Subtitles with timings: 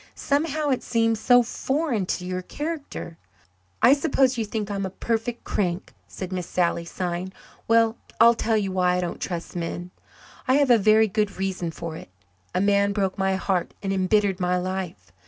[0.15, 3.19] "Somehow, it seems so foreign to your character."
[3.83, 7.31] "I suppose you think I am a perfect crank," said Miss Sally, sighing.
[7.67, 9.91] "Well, I'll tell you why I don't trust men.
[10.47, 12.09] I have a very good reason for it.
[12.55, 15.11] A man broke my heart and embittered my life.